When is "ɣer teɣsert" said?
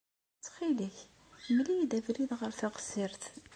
2.39-3.23